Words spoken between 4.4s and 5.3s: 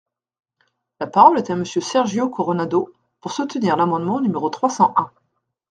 trois cent un.